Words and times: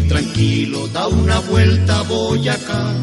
Tranquilo, 0.00 0.88
da 0.88 1.08
una 1.08 1.40
vuelta 1.40 2.00
a 2.00 2.02
Boyacá. 2.02 2.94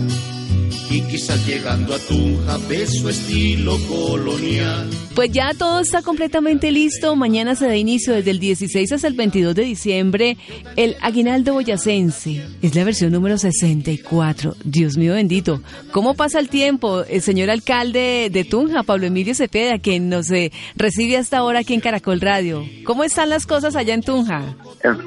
Y 0.92 1.02
quizás 1.02 1.45
llegando 1.45 1.94
a 1.94 2.00
Tunja 2.00 2.58
ves 2.68 2.95
su 3.00 3.09
estilo 3.09 3.78
colonial. 3.88 4.90
Pues 5.14 5.32
ya 5.32 5.54
todo 5.54 5.82
está 5.82 6.02
completamente 6.02 6.72
listo. 6.72 7.16
Mañana 7.16 7.54
se 7.54 7.67
da 7.67 7.76
inicio 7.76 8.16
desde 8.16 8.32
el 8.32 8.40
16 8.40 8.92
hasta 8.94 9.08
el 9.08 9.14
22 9.14 9.54
de 9.54 9.64
diciembre 9.66 10.38
el 10.78 10.95
Aguinaldo 11.02 11.54
Boyacense. 11.54 12.44
Es 12.64 12.73
la 12.73 12.84
versión 12.86 13.12
número 13.12 13.38
64. 13.38 14.56
Dios 14.64 14.98
mío 14.98 15.14
bendito. 15.14 15.62
¿Cómo 15.92 16.16
pasa 16.16 16.40
el 16.40 16.50
tiempo? 16.50 17.04
El 17.04 17.22
señor 17.22 17.52
alcalde 17.52 18.30
de 18.32 18.44
Tunja, 18.45 18.82
Pablo 18.82 19.06
Emilio 19.06 19.36
Cepeda, 19.36 19.78
quien 19.78 20.10
nos 20.10 20.32
eh, 20.32 20.52
recibe 20.76 21.17
hasta 21.17 21.38
ahora 21.38 21.60
aquí 21.60 21.76
en 21.76 21.82
Caracol 21.82 22.20
Radio. 22.20 22.66
¿Cómo 22.84 23.04
están 23.04 23.30
las 23.30 23.45
cosas 23.45 23.76
allá 23.76 23.94
en 23.94 24.02
Tunja? 24.02 24.56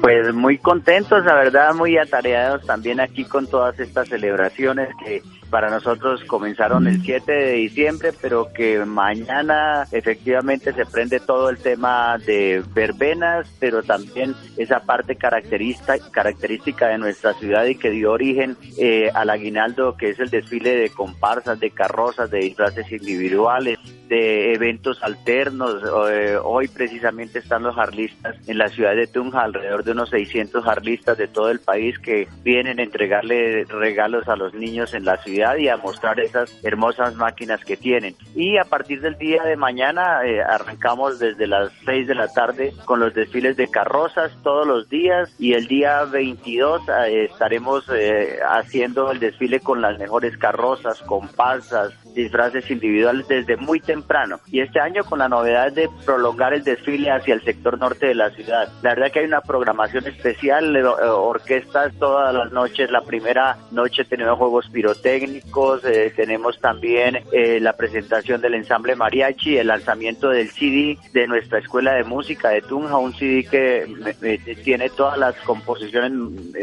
Pues 0.01 0.33
muy 0.33 0.59
contentos, 0.59 1.25
la 1.25 1.33
verdad, 1.33 1.73
muy 1.73 1.97
atareados 1.97 2.65
también 2.65 2.99
aquí 2.99 3.25
con 3.25 3.47
todas 3.47 3.79
estas 3.79 4.07
celebraciones 4.07 4.89
que 5.03 5.23
para 5.53 5.69
nosotros 5.69 6.23
comenzaron 6.23 6.87
el 6.87 7.03
7 7.03 7.31
de 7.31 7.51
diciembre, 7.51 8.09
pero 8.19 8.51
que 8.51 8.83
mañana 8.85 9.85
efectivamente 9.91 10.73
se 10.73 10.83
prende 10.83 11.19
todo 11.19 11.51
el 11.51 11.59
tema 11.59 12.17
de 12.17 12.63
verbenas, 12.73 13.47
pero 13.59 13.83
también 13.83 14.33
esa 14.57 14.79
parte 14.79 15.15
característica, 15.15 15.99
característica 16.09 16.87
de 16.87 16.97
nuestra 16.97 17.35
ciudad 17.35 17.65
y 17.65 17.75
que 17.75 17.91
dio 17.91 18.13
origen 18.13 18.57
eh, 18.79 19.11
al 19.13 19.29
aguinaldo, 19.29 19.95
que 19.95 20.09
es 20.09 20.19
el 20.19 20.31
desfile 20.31 20.75
de 20.75 20.89
comparsas, 20.89 21.59
de 21.59 21.69
carrozas, 21.69 22.31
de 22.31 22.39
disfraces 22.39 22.91
individuales, 22.91 23.77
de 24.09 24.55
eventos 24.55 25.03
alternos. 25.03 25.83
Eh, 26.09 26.35
hoy 26.43 26.67
precisamente 26.67 27.37
están 27.37 27.61
los 27.61 27.75
jarlistas 27.75 28.35
en 28.47 28.57
la 28.57 28.69
ciudad 28.69 28.95
de 28.95 29.05
Tunja, 29.05 29.43
alrededor 29.43 29.83
de 29.83 29.91
unos 29.91 30.09
600 30.09 30.63
jarlistas 30.63 31.19
de 31.19 31.27
todo 31.27 31.51
el 31.51 31.59
país 31.59 31.99
que 31.99 32.27
vienen 32.43 32.79
a 32.79 32.83
entregarle 32.83 33.65
regalos 33.65 34.27
a 34.27 34.35
los 34.35 34.55
niños 34.55 34.95
en 34.95 35.05
la 35.05 35.17
ciudad 35.17 35.42
y 35.57 35.67
a 35.67 35.77
mostrar 35.77 36.19
esas 36.19 36.51
hermosas 36.63 37.15
máquinas 37.15 37.63
que 37.63 37.77
tienen. 37.77 38.15
Y 38.35 38.57
a 38.57 38.63
partir 38.63 39.01
del 39.01 39.17
día 39.17 39.43
de 39.43 39.55
mañana 39.55 40.25
eh, 40.25 40.41
arrancamos 40.41 41.19
desde 41.19 41.47
las 41.47 41.71
6 41.85 42.07
de 42.07 42.15
la 42.15 42.27
tarde 42.27 42.73
con 42.85 42.99
los 42.99 43.13
desfiles 43.13 43.57
de 43.57 43.67
carrozas 43.67 44.31
todos 44.43 44.65
los 44.65 44.89
días 44.89 45.33
y 45.37 45.53
el 45.53 45.67
día 45.67 46.05
22 46.05 46.81
eh, 46.87 47.25
estaremos 47.25 47.85
eh, 47.93 48.39
haciendo 48.47 49.11
el 49.11 49.19
desfile 49.19 49.59
con 49.59 49.81
las 49.81 49.99
mejores 49.99 50.37
carrozas, 50.37 51.01
comparsas, 51.01 51.93
disfraces 52.13 52.69
individuales 52.69 53.27
desde 53.27 53.57
muy 53.57 53.79
temprano. 53.79 54.39
Y 54.47 54.61
este 54.61 54.79
año 54.79 55.03
con 55.03 55.19
la 55.19 55.29
novedad 55.29 55.71
de 55.71 55.89
prolongar 56.05 56.53
el 56.53 56.63
desfile 56.63 57.11
hacia 57.11 57.33
el 57.33 57.43
sector 57.43 57.77
norte 57.79 58.07
de 58.07 58.15
la 58.15 58.29
ciudad. 58.31 58.69
La 58.81 58.91
verdad 58.91 59.11
que 59.11 59.19
hay 59.19 59.25
una 59.25 59.41
programación 59.41 60.07
especial, 60.07 60.75
orquestas 60.75 61.93
todas 61.99 62.33
las 62.33 62.51
noches. 62.51 62.91
La 62.91 63.01
primera 63.01 63.57
noche 63.71 64.05
tenemos 64.05 64.37
juegos 64.37 64.69
pirotécnicos, 64.69 65.83
eh, 65.85 66.13
tenemos 66.15 66.59
también 66.59 67.19
eh, 67.31 67.59
la 67.59 67.73
presentación 67.73 68.41
del 68.41 68.55
ensamble 68.55 68.95
mariachi, 68.95 69.57
el 69.57 69.67
lanzamiento 69.67 70.29
del 70.29 70.49
CD 70.49 70.97
de 71.13 71.27
nuestra 71.27 71.59
escuela 71.59 71.93
de 71.93 72.03
música 72.03 72.49
de 72.49 72.61
Tunja, 72.61 72.97
un 72.97 73.13
CD 73.13 73.45
que 73.49 74.55
tiene 74.63 74.89
todas 74.89 75.17
las 75.17 75.35
composiciones 75.37 76.11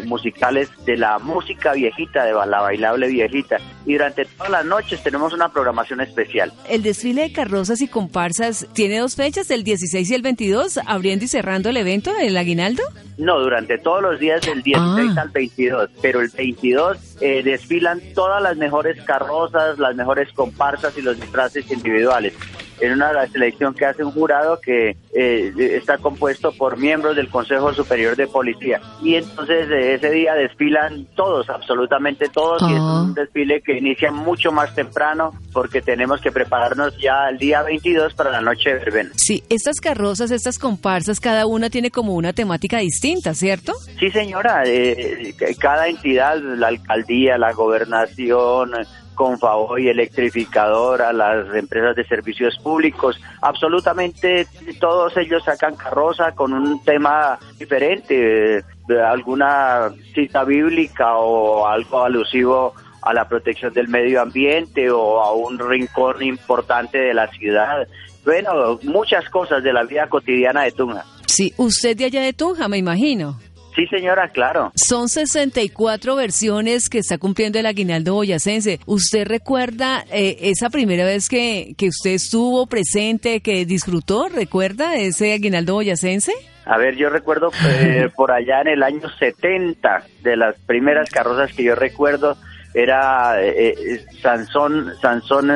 musicales 0.04 0.70
de 0.84 0.96
la 0.96 1.18
música 1.18 1.72
viejita, 1.72 2.24
de 2.24 2.32
la 2.32 2.60
bailable 2.60 3.08
viejita. 3.08 3.58
Y 3.86 3.94
durante 3.94 4.24
todas 4.24 4.50
las 4.50 4.64
noches 4.64 5.02
tenemos 5.02 5.32
una 5.32 5.39
programación 5.48 6.00
especial. 6.00 6.52
El 6.68 6.82
desfile 6.82 7.22
de 7.22 7.32
carrozas 7.32 7.80
y 7.80 7.88
comparsas 7.88 8.66
tiene 8.72 8.98
dos 8.98 9.16
fechas, 9.16 9.50
el 9.50 9.64
16 9.64 10.10
y 10.10 10.14
el 10.14 10.22
22, 10.22 10.78
abriendo 10.86 11.24
y 11.24 11.28
cerrando 11.28 11.70
el 11.70 11.76
evento 11.76 12.12
del 12.14 12.36
aguinaldo. 12.36 12.82
No, 13.18 13.40
durante 13.40 13.78
todos 13.78 14.02
los 14.02 14.20
días 14.20 14.40
del 14.42 14.62
16 14.62 15.16
al 15.16 15.28
22, 15.30 15.90
pero 16.00 16.20
el 16.20 16.28
22 16.28 17.16
eh, 17.20 17.42
desfilan 17.42 18.00
todas 18.14 18.42
las 18.42 18.56
mejores 18.56 19.02
carrozas, 19.04 19.78
las 19.78 19.94
mejores 19.94 20.32
comparsas 20.32 20.96
y 20.96 21.02
los 21.02 21.20
disfraces 21.20 21.70
individuales 21.70 22.32
en 22.80 22.92
una 22.92 23.26
selección 23.28 23.74
que 23.74 23.86
hace 23.86 24.04
un 24.04 24.12
jurado 24.12 24.60
que 24.60 24.96
eh, 25.14 25.52
está 25.58 25.98
compuesto 25.98 26.52
por 26.52 26.78
miembros 26.78 27.16
del 27.16 27.28
Consejo 27.28 27.72
Superior 27.72 28.16
de 28.16 28.26
Policía. 28.26 28.80
Y 29.02 29.16
entonces 29.16 29.68
eh, 29.70 29.94
ese 29.94 30.10
día 30.10 30.34
desfilan 30.34 31.06
todos, 31.14 31.48
absolutamente 31.48 32.28
todos, 32.28 32.62
y 32.62 32.74
es 32.74 32.80
un 32.80 33.14
desfile 33.14 33.60
que 33.62 33.78
inicia 33.78 34.10
mucho 34.10 34.52
más 34.52 34.74
temprano 34.74 35.32
porque 35.52 35.82
tenemos 35.82 36.20
que 36.20 36.30
prepararnos 36.30 36.96
ya 36.98 37.28
el 37.28 37.38
día 37.38 37.62
22 37.62 38.14
para 38.14 38.30
la 38.30 38.40
noche 38.40 38.70
de 38.70 38.74
verbena. 38.76 39.10
Sí, 39.16 39.42
estas 39.48 39.80
carrozas, 39.80 40.30
estas 40.30 40.58
comparsas, 40.58 41.20
cada 41.20 41.46
una 41.46 41.70
tiene 41.70 41.90
como 41.90 42.14
una 42.14 42.32
temática 42.32 42.78
distinta, 42.78 43.34
¿cierto? 43.34 43.72
Sí, 43.98 44.10
señora, 44.10 44.62
eh, 44.66 45.34
cada 45.58 45.88
entidad, 45.88 46.38
la 46.38 46.68
alcaldía, 46.68 47.36
la 47.36 47.52
gobernación, 47.52 48.72
y 49.78 49.88
Electrificador, 49.88 51.02
a 51.02 51.12
las 51.12 51.54
empresas 51.54 51.94
de 51.94 52.04
servicios 52.04 52.58
públicos, 52.62 53.20
absolutamente 53.42 54.46
todos 54.78 55.16
ellos 55.16 55.44
sacan 55.44 55.76
carroza 55.76 56.32
con 56.32 56.52
un 56.52 56.82
tema 56.84 57.38
diferente, 57.58 58.64
alguna 58.88 59.90
cita 60.14 60.44
bíblica 60.44 61.16
o 61.16 61.66
algo 61.66 62.04
alusivo 62.04 62.74
a 63.02 63.12
la 63.12 63.28
protección 63.28 63.72
del 63.72 63.88
medio 63.88 64.20
ambiente 64.20 64.90
o 64.90 65.20
a 65.20 65.32
un 65.32 65.58
rincón 65.58 66.22
importante 66.22 66.98
de 66.98 67.14
la 67.14 67.28
ciudad. 67.28 67.86
Bueno, 68.24 68.78
muchas 68.82 69.28
cosas 69.30 69.62
de 69.62 69.72
la 69.72 69.84
vida 69.84 70.06
cotidiana 70.08 70.62
de 70.62 70.72
Tunja. 70.72 71.04
Sí, 71.26 71.52
usted 71.56 71.96
de 71.96 72.06
allá 72.06 72.22
de 72.22 72.32
Tunja, 72.32 72.68
me 72.68 72.78
imagino. 72.78 73.38
Sí, 73.74 73.86
señora, 73.86 74.28
claro. 74.28 74.72
Son 74.74 75.08
64 75.08 76.16
versiones 76.16 76.88
que 76.88 76.98
está 76.98 77.18
cumpliendo 77.18 77.58
el 77.58 77.66
aguinaldo 77.66 78.14
boyacense. 78.14 78.80
¿Usted 78.86 79.26
recuerda 79.26 80.04
eh, 80.10 80.38
esa 80.40 80.70
primera 80.70 81.04
vez 81.04 81.28
que, 81.28 81.74
que 81.78 81.88
usted 81.88 82.10
estuvo 82.10 82.66
presente, 82.66 83.40
que 83.40 83.64
disfrutó? 83.66 84.28
¿Recuerda 84.28 84.96
ese 84.96 85.32
aguinaldo 85.32 85.74
boyacense? 85.74 86.32
A 86.64 86.78
ver, 86.78 86.96
yo 86.96 87.10
recuerdo 87.10 87.50
eh, 87.64 88.08
por 88.16 88.32
allá 88.32 88.60
en 88.62 88.68
el 88.68 88.82
año 88.82 89.08
70, 89.08 90.04
de 90.22 90.36
las 90.36 90.58
primeras 90.66 91.08
carrozas 91.08 91.52
que 91.52 91.62
yo 91.62 91.74
recuerdo, 91.76 92.36
era 92.74 93.42
eh, 93.42 94.04
Sansón, 94.20 94.92
Sansón 95.00 95.50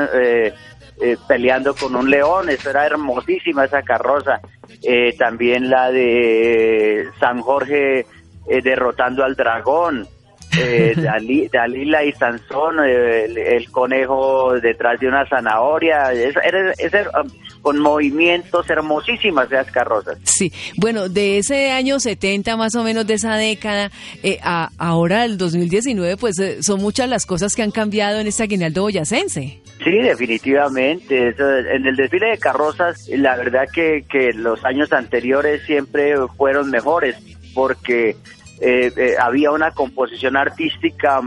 peleando 1.27 1.75
con 1.75 1.97
un 1.97 2.09
león, 2.09 2.49
eso 2.49 2.71
era 2.71 2.87
hermosísima 2.87 3.65
esa 3.65 3.83
carroza. 3.83 4.41
Eh, 4.83 5.15
también 5.19 5.71
la 5.71 5.91
de 5.91 7.07
San 7.19 7.41
Jorge 7.41 8.07
eh, 8.47 8.63
derrotando 8.63 9.25
al 9.25 9.35
dragón, 9.35 10.07
eh, 10.59 10.95
Dalila 11.53 12.05
y 12.05 12.13
Sansón, 12.13 12.81
el, 12.85 13.71
conejo 13.71 14.55
detrás 14.61 15.01
de 15.01 15.09
una 15.09 15.27
zanahoria, 15.29 16.13
es, 16.13 16.35
um, 16.37 17.31
con 17.63 17.79
movimientos 17.79 18.69
hermosísimas 18.69 19.51
esas 19.51 19.71
carrozas. 19.71 20.19
Sí, 20.25 20.53
bueno, 20.77 21.09
de 21.09 21.39
ese 21.39 21.71
año 21.71 21.99
70 21.99 22.57
más 22.57 22.75
o 22.75 22.85
menos, 22.85 23.07
de 23.07 23.15
esa 23.15 23.37
década, 23.37 23.91
eh, 24.23 24.39
a 24.43 24.71
ahora 24.79 25.25
el 25.25 25.39
2019, 25.39 26.17
pues 26.17 26.39
eh, 26.39 26.63
son 26.63 26.81
muchas 26.81 27.09
las 27.09 27.27
cosas 27.27 27.55
que 27.55 27.63
han 27.63 27.71
cambiado 27.71 28.21
en 28.21 28.27
este 28.27 28.43
aguinaldo 28.43 28.83
boyacense. 28.83 29.64
Sí, 29.85 29.99
definitivamente. 29.99 31.35
en 31.39 31.87
el 31.87 31.95
desfile 31.95 32.31
de 32.31 32.39
carrozas, 32.39 33.07
la 33.11 33.37
verdad 33.37 33.65
que, 33.71 34.07
que 34.09 34.33
los 34.33 34.65
años 34.65 34.91
anteriores 34.95 35.63
siempre 35.67 36.15
fueron 36.39 36.71
mejores 36.71 37.17
porque 37.55 38.17
eh, 38.61 38.91
eh, 38.97 39.15
había 39.21 39.51
una 39.51 39.73
composición 39.73 40.39
artística 40.39 41.21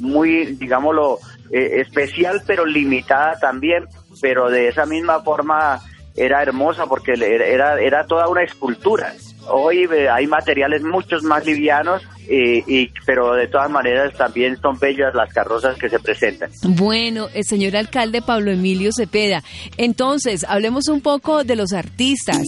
muy, 0.00 0.56
digámoslo, 0.56 1.18
eh, 1.52 1.80
especial, 1.80 2.40
pero 2.46 2.64
limitada 2.64 3.38
también, 3.38 3.84
pero 4.22 4.48
de 4.48 4.68
esa 4.68 4.86
misma 4.86 5.20
forma 5.22 5.80
era 6.16 6.42
hermosa 6.42 6.86
porque 6.86 7.12
era, 7.12 7.78
era 7.78 8.06
toda 8.06 8.26
una 8.28 8.42
escultura. 8.42 9.12
Hoy 9.50 9.88
hay 10.10 10.26
materiales 10.26 10.82
muchos 10.82 11.22
más 11.22 11.44
livianos, 11.44 12.02
y, 12.30 12.90
pero 13.06 13.32
de 13.34 13.46
todas 13.48 13.70
maneras 13.70 14.12
también 14.16 14.60
son 14.60 14.78
bellas 14.78 15.14
las 15.14 15.32
carrozas 15.32 15.78
que 15.78 15.88
se 15.88 15.98
presentan. 15.98 16.50
Bueno, 16.62 17.28
el 17.34 17.44
señor 17.44 17.76
alcalde 17.76 18.20
Pablo 18.22 18.50
Emilio 18.50 18.90
Cepeda, 18.94 19.42
entonces 19.76 20.44
hablemos 20.48 20.88
un 20.88 21.00
poco 21.00 21.44
de 21.44 21.56
los 21.56 21.72
artistas. 21.72 22.42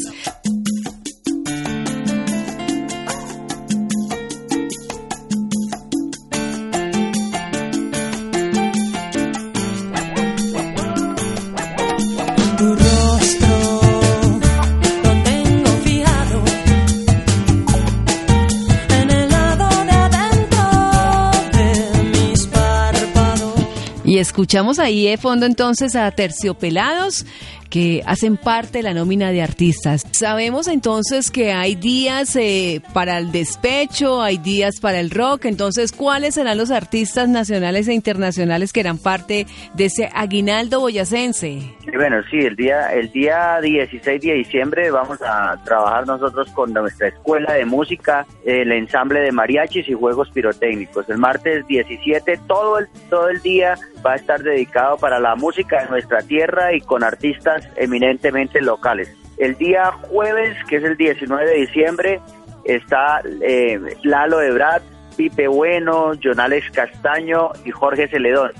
Escuchamos 24.30 24.78
ahí 24.78 25.08
de 25.08 25.16
fondo 25.16 25.44
entonces 25.44 25.96
a 25.96 26.08
Terciopelados 26.12 27.26
que 27.70 28.02
hacen 28.04 28.36
parte 28.36 28.78
de 28.78 28.82
la 28.82 28.94
nómina 28.94 29.30
de 29.30 29.42
artistas. 29.42 30.04
Sabemos 30.10 30.68
entonces 30.68 31.30
que 31.30 31.52
hay 31.52 31.76
días 31.76 32.36
eh, 32.36 32.82
para 32.92 33.18
el 33.18 33.32
despecho, 33.32 34.20
hay 34.20 34.38
días 34.38 34.80
para 34.80 35.00
el 35.00 35.10
rock, 35.10 35.46
entonces 35.46 35.92
¿cuáles 35.92 36.34
serán 36.34 36.58
los 36.58 36.70
artistas 36.70 37.28
nacionales 37.28 37.88
e 37.88 37.94
internacionales 37.94 38.72
que 38.72 38.80
eran 38.80 38.98
parte 38.98 39.46
de 39.74 39.84
ese 39.84 40.10
aguinaldo 40.12 40.80
boyacense? 40.80 41.62
Bueno, 41.94 42.22
sí, 42.30 42.38
el 42.38 42.56
día, 42.56 42.92
el 42.92 43.10
día 43.12 43.60
16 43.60 44.20
de 44.20 44.34
diciembre 44.34 44.90
vamos 44.90 45.20
a 45.22 45.56
trabajar 45.64 46.06
nosotros 46.06 46.50
con 46.52 46.72
nuestra 46.72 47.08
escuela 47.08 47.54
de 47.54 47.64
música, 47.64 48.26
el 48.44 48.72
ensamble 48.72 49.20
de 49.20 49.32
mariachis 49.32 49.88
y 49.88 49.92
juegos 49.92 50.30
pirotécnicos. 50.30 51.08
El 51.08 51.18
martes 51.18 51.66
17, 51.66 52.40
todo 52.46 52.78
el, 52.78 52.88
todo 53.08 53.28
el 53.28 53.40
día 53.42 53.76
va 54.04 54.12
a 54.12 54.16
estar 54.16 54.42
dedicado 54.42 54.96
para 54.98 55.18
la 55.20 55.36
música 55.36 55.82
de 55.82 55.90
nuestra 55.90 56.22
tierra 56.22 56.74
y 56.74 56.80
con 56.80 57.04
artistas 57.04 57.59
eminentemente 57.76 58.60
locales. 58.60 59.14
El 59.38 59.56
día 59.56 59.90
jueves, 60.08 60.56
que 60.68 60.76
es 60.76 60.84
el 60.84 60.96
19 60.96 61.46
de 61.46 61.56
diciembre, 61.56 62.20
está 62.64 63.22
eh, 63.42 63.80
Lalo 64.02 64.40
Ebrard, 64.42 64.82
Pipe 65.16 65.48
Bueno, 65.48 66.12
Jonales 66.22 66.70
Castaño 66.70 67.50
y 67.64 67.70
Jorge 67.70 68.08
Celedón. 68.08 68.52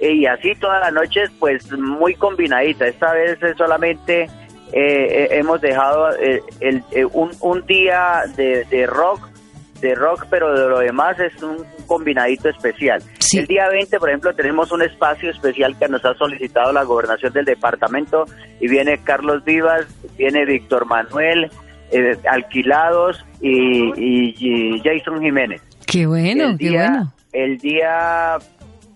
Y 0.00 0.26
así 0.26 0.54
todas 0.56 0.80
las 0.80 0.92
noches, 0.92 1.30
pues 1.38 1.70
muy 1.72 2.14
combinadita. 2.14 2.86
Esta 2.86 3.12
vez 3.12 3.38
solamente 3.56 4.22
eh, 4.22 4.28
eh, 4.72 5.28
hemos 5.30 5.60
dejado 5.60 6.10
el, 6.16 6.82
un, 7.12 7.30
un, 7.40 7.64
día 7.66 8.24
de 8.36 8.86
rock 8.86 9.26
de 9.80 9.94
rock, 9.94 10.26
pero 10.30 10.52
de 10.52 10.68
lo 10.68 10.78
demás 10.80 11.18
es 11.20 11.42
un 11.42 11.58
combinadito 11.86 12.48
especial. 12.48 13.02
El 13.34 13.46
día 13.46 13.68
20, 13.68 13.98
por 13.98 14.08
ejemplo, 14.08 14.34
tenemos 14.34 14.72
un 14.72 14.82
espacio 14.82 15.30
especial 15.30 15.76
que 15.78 15.88
nos 15.88 16.04
ha 16.04 16.14
solicitado 16.14 16.72
la 16.72 16.84
gobernación 16.84 17.32
del 17.32 17.44
departamento 17.44 18.24
y 18.60 18.68
viene 18.68 18.98
Carlos 19.02 19.44
Vivas, 19.44 19.86
viene 20.16 20.44
Víctor 20.44 20.86
Manuel, 20.86 21.50
eh, 21.90 22.16
Alquilados 22.30 23.24
y, 23.40 24.80
Jason 24.82 25.20
Jiménez. 25.20 25.62
Qué 25.86 26.06
bueno, 26.06 26.50
el 26.50 26.58
qué 26.58 26.70
bueno. 26.70 27.12
El 27.32 27.58
día 27.58 28.38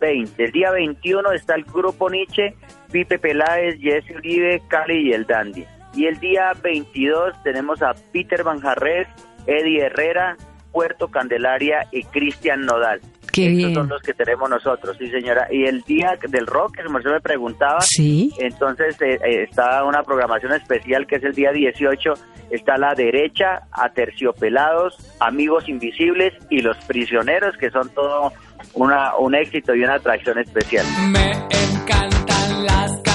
20, 0.01 0.45
el 0.45 0.53
día 0.53 0.71
21 0.71 1.33
está 1.33 1.55
el 1.55 1.65
grupo 1.65 2.09
Nietzsche, 2.09 2.55
Pipe 2.91 3.19
Peláez, 3.19 3.79
Jesse 3.81 4.17
Uribe, 4.17 4.63
Cali 4.69 5.09
y 5.09 5.13
el 5.13 5.27
Dandy. 5.27 5.65
Y 5.95 6.07
el 6.07 6.19
día 6.21 6.53
22 6.63 7.43
tenemos 7.43 7.83
a 7.83 7.95
Peter 8.13 8.43
Banjarres, 8.43 9.09
Eddie 9.47 9.87
Herrera, 9.87 10.37
Puerto 10.73 11.09
Candelaria 11.09 11.87
y 11.91 12.05
Cristian 12.05 12.63
Nodal. 12.63 13.01
Qué 13.33 13.73
son 13.73 13.89
los 13.89 14.03
que 14.03 14.13
tenemos 14.13 14.51
nosotros, 14.51 14.97
sí 14.99 15.09
señora. 15.09 15.47
Y 15.51 15.65
el 15.65 15.83
día 15.83 16.19
del 16.29 16.47
rock, 16.47 16.77
que 16.77 16.83
se 16.83 17.09
me 17.09 17.21
preguntaba, 17.21 17.81
sí. 17.81 18.33
entonces 18.39 19.01
eh, 19.01 19.19
eh, 19.25 19.47
está 19.49 19.85
una 19.85 20.03
programación 20.03 20.53
especial 20.53 21.07
que 21.07 21.17
es 21.17 21.25
el 21.25 21.35
día 21.35 21.53
18, 21.53 22.15
está 22.51 22.77
la 22.77 22.95
derecha, 22.95 23.63
Aterciopelados, 23.71 24.97
Amigos 25.21 25.69
Invisibles 25.69 26.35
y 26.51 26.61
Los 26.61 26.77
Prisioneros, 26.79 27.57
que 27.57 27.71
son 27.71 27.89
todo 27.91 28.33
una, 28.75 29.17
un 29.17 29.35
éxito 29.35 29.75
y 29.75 29.85
una 29.85 29.95
atracción 29.95 30.39
especial. 30.39 30.87
Me 31.13 31.31
encantan 31.31 32.67
las 32.67 33.10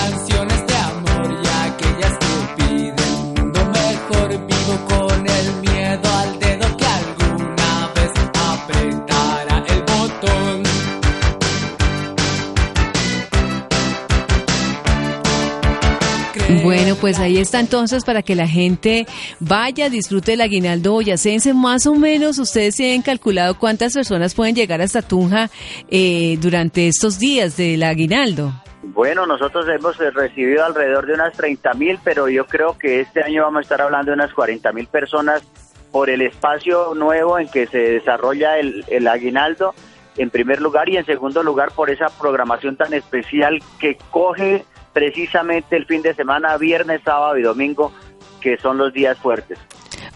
pues 17.06 17.20
ahí 17.20 17.38
está 17.38 17.60
entonces 17.60 18.04
para 18.04 18.24
que 18.24 18.34
la 18.34 18.48
gente 18.48 19.06
vaya, 19.40 19.92
disfrute 19.92 20.34
el 20.34 20.42
aguinaldo 20.42 20.94
boyacense. 20.94 21.54
Más 21.54 21.86
o 21.86 21.94
menos, 21.94 22.40
ustedes 22.40 22.78
tienen 22.78 23.04
calculado 23.04 23.60
cuántas 23.60 23.94
personas 23.94 24.34
pueden 24.34 24.56
llegar 24.56 24.82
hasta 24.82 25.04
Tunja 25.04 25.52
eh, 25.88 26.36
durante 26.42 26.88
estos 26.88 27.20
días 27.20 27.58
del 27.58 27.84
aguinaldo. 27.84 28.54
Bueno, 28.82 29.28
nosotros 29.28 29.68
hemos 29.70 29.96
recibido 30.16 30.66
alrededor 30.66 31.06
de 31.06 31.14
unas 31.14 31.38
30 31.38 31.76
mil, 31.76 32.00
pero 32.04 32.28
yo 32.28 32.48
creo 32.48 32.76
que 32.76 33.02
este 33.02 33.22
año 33.22 33.44
vamos 33.44 33.60
a 33.60 33.62
estar 33.62 33.82
hablando 33.84 34.10
de 34.10 34.16
unas 34.16 34.34
40 34.34 34.72
mil 34.72 34.88
personas 34.88 35.44
por 35.92 36.10
el 36.10 36.24
espacio 36.24 36.96
nuevo 36.96 37.38
en 37.38 37.48
que 37.50 37.68
se 37.68 37.78
desarrolla 37.78 38.58
el, 38.58 38.84
el 38.88 39.08
aguinaldo, 39.08 39.76
en 40.18 40.32
primer 40.32 40.60
lugar, 40.60 40.90
y 40.90 40.98
en 40.98 41.06
segundo 41.06 41.44
lugar 41.44 41.70
por 41.76 41.92
esa 41.92 42.08
programación 42.20 42.76
tan 42.78 42.96
especial 42.96 43.60
que 43.80 43.96
coge 44.10 44.66
precisamente 44.96 45.76
el 45.76 45.86
fin 45.86 46.02
de 46.02 46.14
semana, 46.14 46.58
viernes, 46.58 47.02
sábado 47.04 47.38
y 47.38 47.42
domingo, 47.42 47.92
que 48.40 48.56
son 48.58 48.78
los 48.78 48.94
días 48.94 49.18
fuertes. 49.18 49.60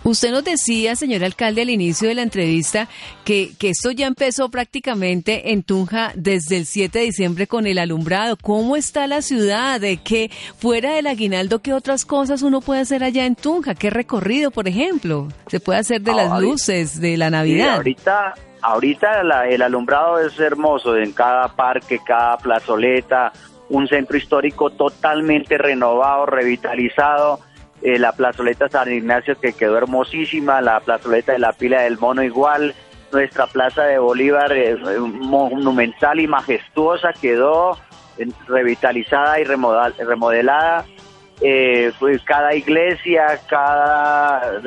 Usted 0.05 0.31
nos 0.31 0.45
decía, 0.45 0.95
señor 0.95 1.25
alcalde, 1.25 1.63
al 1.63 1.69
inicio 1.69 2.07
de 2.07 2.15
la 2.15 2.21
entrevista, 2.21 2.87
que, 3.25 3.51
que 3.59 3.71
esto 3.71 3.91
ya 3.91 4.07
empezó 4.07 4.47
prácticamente 4.47 5.51
en 5.51 5.63
Tunja 5.63 6.13
desde 6.15 6.55
el 6.55 6.65
7 6.65 6.97
de 6.97 7.05
diciembre 7.05 7.45
con 7.45 7.67
el 7.67 7.77
alumbrado. 7.77 8.37
¿Cómo 8.41 8.77
está 8.77 9.05
la 9.05 9.21
ciudad? 9.21 9.81
¿De 9.81 9.97
qué, 9.97 10.31
fuera 10.57 10.93
del 10.93 11.07
aguinaldo, 11.07 11.59
qué 11.59 11.73
otras 11.73 12.05
cosas 12.05 12.41
uno 12.41 12.61
puede 12.61 12.79
hacer 12.79 13.03
allá 13.03 13.25
en 13.25 13.35
Tunja? 13.35 13.75
¿Qué 13.75 13.89
recorrido, 13.89 14.51
por 14.51 14.69
ejemplo? 14.69 15.27
Se 15.47 15.59
puede 15.59 15.79
hacer 15.79 16.01
de 16.01 16.13
las 16.13 16.41
luces 16.41 17.01
de 17.01 17.17
la 17.17 17.29
Navidad. 17.29 17.75
ahorita, 17.75 18.33
ahorita 18.61 19.21
el 19.49 19.61
alumbrado 19.61 20.19
es 20.19 20.39
hermoso 20.39 20.95
en 20.95 21.11
cada 21.11 21.49
parque, 21.49 21.99
cada 22.05 22.37
plazoleta, 22.37 23.33
un 23.69 23.87
centro 23.87 24.17
histórico 24.17 24.71
totalmente 24.71 25.57
renovado, 25.57 26.25
revitalizado, 26.25 27.39
eh, 27.81 27.97
la 27.97 28.11
plazoleta 28.11 28.67
San 28.67 28.91
Ignacio 28.91 29.39
que 29.39 29.53
quedó 29.53 29.77
hermosísima, 29.77 30.61
la 30.61 30.79
plazoleta 30.81 31.31
de 31.31 31.39
la 31.39 31.53
pila 31.53 31.83
del 31.83 31.97
mono 31.97 32.23
igual, 32.23 32.73
nuestra 33.11 33.47
plaza 33.47 33.83
de 33.83 33.99
Bolívar 33.99 34.51
eh, 34.51 34.77
monumental 34.99 36.19
y 36.19 36.27
majestuosa 36.27 37.13
quedó 37.13 37.77
eh, 38.17 38.27
revitalizada 38.47 39.39
y 39.39 39.43
remodelada. 39.43 40.85
Pues 41.99 42.21
cada 42.23 42.53
iglesia, 42.53 43.39
cada 43.47 44.59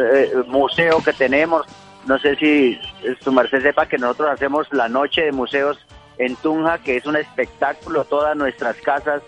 museo 0.46 1.02
que 1.04 1.12
tenemos, 1.12 1.66
no 2.06 2.18
sé 2.18 2.34
si 2.36 2.78
su 3.20 3.30
merced 3.30 3.60
sepa 3.60 3.84
que 3.84 3.98
nosotros 3.98 4.30
hacemos 4.30 4.66
la 4.72 4.88
noche 4.88 5.20
de 5.20 5.32
museos 5.32 5.78
en 6.24 6.36
Tunja, 6.36 6.78
que 6.78 6.96
es 6.96 7.06
un 7.06 7.16
espectáculo. 7.16 8.04
Todas 8.04 8.36
nuestras 8.36 8.76
casas 8.76 9.22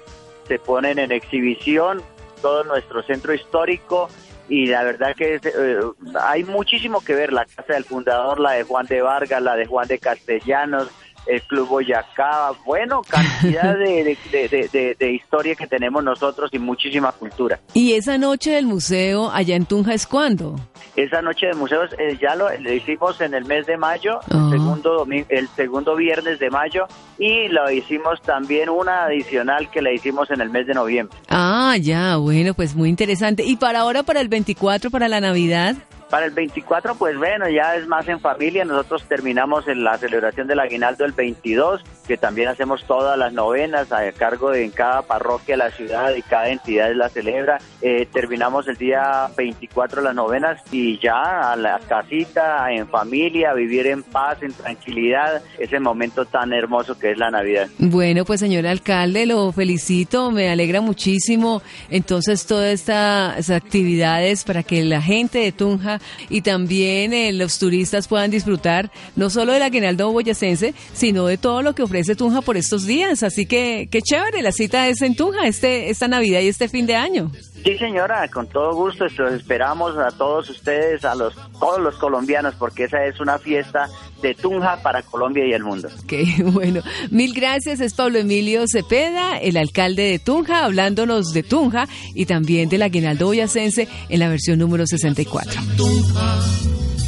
se 0.46 0.58
ponen 0.58 0.98
en 0.98 1.12
exhibición, 1.12 2.02
todo 2.40 2.64
nuestro 2.64 3.02
centro 3.02 3.34
histórico 3.34 4.08
y 4.48 4.66
la 4.66 4.82
verdad 4.84 5.14
que 5.16 5.40
eh, 5.42 5.80
hay 6.20 6.44
muchísimo 6.44 7.00
que 7.00 7.14
ver, 7.14 7.32
la 7.32 7.46
casa 7.46 7.72
del 7.74 7.84
fundador, 7.84 8.38
la 8.38 8.52
de 8.52 8.62
Juan 8.64 8.86
de 8.86 9.00
Vargas, 9.00 9.42
la 9.42 9.56
de 9.56 9.66
Juan 9.66 9.88
de 9.88 9.98
Castellanos, 9.98 10.88
el 11.26 11.42
Club 11.42 11.68
Boyacá, 11.68 12.52
bueno, 12.64 13.02
cantidad 13.08 13.74
de, 13.78 14.16
de, 14.30 14.68
de, 14.70 14.96
de, 14.98 15.12
historia 15.12 15.54
que 15.54 15.66
tenemos 15.66 16.02
nosotros 16.04 16.50
y 16.52 16.58
muchísima 16.58 17.12
cultura. 17.12 17.58
¿Y 17.72 17.94
esa 17.94 18.18
noche 18.18 18.52
del 18.52 18.66
museo 18.66 19.30
allá 19.30 19.56
en 19.56 19.66
Tunja 19.66 19.94
es 19.94 20.06
cuándo? 20.06 20.56
Esa 20.96 21.22
noche 21.22 21.46
de 21.46 21.54
museos 21.54 21.90
eh, 21.98 22.16
ya 22.20 22.34
lo, 22.36 22.48
hicimos 22.72 23.20
en 23.20 23.34
el 23.34 23.44
mes 23.44 23.66
de 23.66 23.76
mayo, 23.76 24.20
el, 24.30 24.36
Ah. 24.36 24.48
segundo 24.50 25.06
el 25.28 25.48
segundo 25.56 25.96
viernes 25.96 26.38
de 26.38 26.50
mayo, 26.50 26.86
y 27.18 27.48
lo 27.48 27.70
hicimos 27.70 28.20
también 28.22 28.68
una 28.68 29.04
adicional 29.04 29.70
que 29.70 29.82
la 29.82 29.92
hicimos 29.92 30.30
en 30.30 30.40
el 30.40 30.50
mes 30.50 30.66
de 30.66 30.74
noviembre. 30.74 31.16
Ah, 31.28 31.76
ya, 31.80 32.16
bueno, 32.16 32.54
pues 32.54 32.74
muy 32.74 32.88
interesante. 32.88 33.44
¿Y 33.44 33.56
para 33.56 33.80
ahora, 33.80 34.02
para 34.02 34.20
el 34.20 34.28
24, 34.28 34.90
para 34.90 35.08
la 35.08 35.20
Navidad? 35.20 35.74
Para 36.10 36.26
el 36.26 36.32
24, 36.32 36.94
pues 36.96 37.16
bueno, 37.16 37.48
ya 37.48 37.76
es 37.76 37.86
más 37.86 38.08
en 38.08 38.20
familia. 38.20 38.64
Nosotros 38.64 39.04
terminamos 39.04 39.68
en 39.68 39.84
la 39.84 39.98
celebración 39.98 40.46
del 40.46 40.60
aguinaldo 40.60 41.04
el 41.04 41.12
22, 41.12 41.82
que 42.06 42.16
también 42.16 42.48
hacemos 42.48 42.84
todas 42.84 43.18
las 43.18 43.32
novenas 43.32 43.92
a 43.92 44.10
cargo 44.12 44.50
de 44.50 44.64
en 44.64 44.70
cada 44.70 45.02
parroquia 45.02 45.56
la 45.56 45.70
ciudad 45.70 46.14
y 46.14 46.22
cada 46.22 46.48
entidad 46.48 46.92
la 46.94 47.08
celebra. 47.08 47.58
Eh, 47.82 48.08
terminamos 48.12 48.66
el 48.68 48.76
día 48.76 49.28
24 49.36 50.02
las 50.02 50.14
novenas 50.14 50.60
y 50.72 50.98
ya 50.98 51.52
a 51.52 51.56
la 51.56 51.78
casita, 51.80 52.70
en 52.70 52.88
familia, 52.88 53.50
a 53.50 53.54
vivir 53.54 53.86
en 53.86 54.02
paz, 54.02 54.42
en 54.42 54.52
tranquilidad, 54.52 55.42
ese 55.58 55.78
momento 55.80 56.24
tan 56.24 56.52
hermoso 56.52 56.98
que 56.98 57.12
es 57.12 57.18
la 57.18 57.30
Navidad. 57.30 57.68
Bueno, 57.78 58.24
pues 58.24 58.40
señor 58.40 58.66
alcalde, 58.66 59.26
lo 59.26 59.52
felicito, 59.52 60.30
me 60.30 60.50
alegra 60.50 60.80
muchísimo. 60.80 61.62
Entonces, 61.90 62.46
todas 62.46 62.72
estas 62.72 63.50
actividades 63.50 64.44
para 64.44 64.62
que 64.62 64.82
la 64.84 65.02
gente 65.02 65.38
de 65.38 65.52
Tunja 65.52 66.00
y 66.28 66.42
también 66.42 67.12
eh, 67.12 67.32
los 67.32 67.58
turistas 67.58 68.08
puedan 68.08 68.30
disfrutar 68.30 68.90
no 69.16 69.30
solo 69.30 69.52
del 69.52 69.62
aguinaldo 69.62 70.10
boyacense, 70.12 70.74
sino 70.92 71.26
de 71.26 71.38
todo 71.38 71.62
lo 71.62 71.74
que 71.74 71.82
ofrece 71.82 72.16
Tunja 72.16 72.40
por 72.40 72.56
estos 72.56 72.86
días. 72.86 73.22
Así 73.22 73.46
que, 73.46 73.88
qué 73.90 74.02
chévere, 74.02 74.42
la 74.42 74.52
cita 74.52 74.88
es 74.88 75.02
en 75.02 75.16
Tunja 75.16 75.46
este, 75.46 75.90
esta 75.90 76.08
Navidad 76.08 76.40
y 76.40 76.48
este 76.48 76.68
fin 76.68 76.86
de 76.86 76.96
año. 76.96 77.30
Sí, 77.64 77.78
señora, 77.78 78.28
con 78.28 78.46
todo 78.46 78.74
gusto. 78.74 79.06
Esperamos 79.06 79.96
a 79.96 80.10
todos 80.10 80.50
ustedes, 80.50 81.04
a 81.04 81.14
los 81.14 81.34
todos 81.58 81.80
los 81.80 81.96
colombianos, 81.96 82.54
porque 82.56 82.84
esa 82.84 83.06
es 83.06 83.20
una 83.20 83.38
fiesta 83.38 83.88
de 84.22 84.34
Tunja 84.34 84.80
para 84.82 85.02
Colombia 85.02 85.46
y 85.46 85.52
el 85.52 85.62
mundo. 85.62 85.88
Ok, 86.02 86.12
bueno, 86.52 86.80
mil 87.10 87.34
gracias. 87.34 87.80
Es 87.80 87.94
Pablo 87.94 88.18
Emilio 88.18 88.64
Cepeda, 88.70 89.36
el 89.38 89.56
alcalde 89.56 90.02
de 90.04 90.18
Tunja, 90.18 90.64
hablándonos 90.64 91.32
de 91.32 91.42
Tunja 91.42 91.88
y 92.14 92.26
también 92.26 92.68
del 92.68 92.82
aguinaldo 92.82 93.26
boyacense 93.26 93.88
en 94.08 94.20
la 94.20 94.28
versión 94.28 94.58
número 94.58 94.86
64. 94.86 95.60
Tunja, 95.76 96.38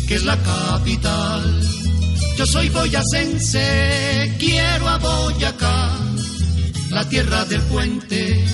que 0.09 0.15
es 0.15 0.25
la 0.25 0.37
capital. 0.37 1.61
Yo 2.37 2.47
soy 2.47 2.69
boyacense, 2.69 4.35
quiero 4.39 4.89
a 4.89 4.99
Boyacá, 4.99 5.99
la 6.91 7.09
tierra 7.09 7.47
del 7.47 7.63
puente 7.63 8.45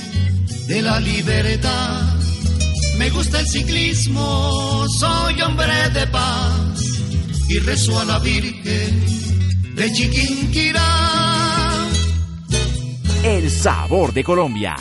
de 0.69 0.83
la 0.83 1.01
libertad. 1.01 2.01
Me 2.97 3.11
gusta 3.11 3.41
el 3.41 3.49
ciclismo, 3.49 4.87
soy 5.01 5.43
hombre 5.43 5.91
de 5.95 6.07
paz 6.07 6.72
y 7.53 7.59
rezo 7.59 7.99
a 7.99 8.05
la 8.05 8.19
Virgen 8.19 9.05
de 9.75 9.93
Chiquinquirá. 9.93 10.81
El 13.23 13.51
sabor 13.51 14.15
de 14.15 14.25
Colombia. 14.25 14.77